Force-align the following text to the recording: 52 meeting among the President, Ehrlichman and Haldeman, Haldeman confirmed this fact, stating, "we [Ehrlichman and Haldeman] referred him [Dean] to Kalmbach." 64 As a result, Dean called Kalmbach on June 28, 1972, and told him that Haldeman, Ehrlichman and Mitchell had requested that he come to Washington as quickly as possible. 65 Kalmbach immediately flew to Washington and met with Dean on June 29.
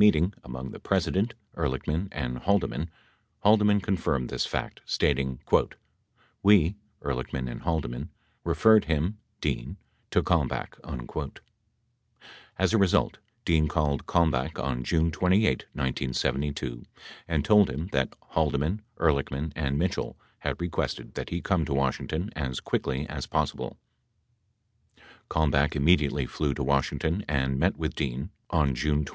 52 0.00 0.06
meeting 0.20 0.32
among 0.44 0.70
the 0.70 0.78
President, 0.78 1.34
Ehrlichman 1.56 2.06
and 2.12 2.38
Haldeman, 2.38 2.88
Haldeman 3.40 3.80
confirmed 3.80 4.28
this 4.30 4.46
fact, 4.46 4.80
stating, 4.84 5.40
"we 6.40 6.76
[Ehrlichman 7.02 7.50
and 7.50 7.62
Haldeman] 7.62 8.08
referred 8.44 8.84
him 8.84 9.18
[Dean] 9.40 9.40
to 10.12 10.22
Kalmbach." 10.22 10.76
64 10.84 11.32
As 12.60 12.72
a 12.72 12.78
result, 12.78 13.18
Dean 13.44 13.66
called 13.66 14.06
Kalmbach 14.06 14.56
on 14.62 14.84
June 14.84 15.10
28, 15.10 15.66
1972, 15.74 16.84
and 17.26 17.44
told 17.44 17.68
him 17.68 17.88
that 17.88 18.14
Haldeman, 18.20 18.82
Ehrlichman 18.98 19.50
and 19.56 19.76
Mitchell 19.76 20.16
had 20.38 20.60
requested 20.60 21.14
that 21.14 21.30
he 21.30 21.40
come 21.40 21.64
to 21.64 21.74
Washington 21.74 22.30
as 22.36 22.60
quickly 22.60 23.04
as 23.08 23.26
possible. 23.26 23.76
65 24.94 25.28
Kalmbach 25.28 25.74
immediately 25.74 26.24
flew 26.24 26.54
to 26.54 26.62
Washington 26.62 27.24
and 27.26 27.58
met 27.58 27.76
with 27.76 27.96
Dean 27.96 28.30
on 28.50 28.76
June 28.76 29.04
29. 29.04 29.06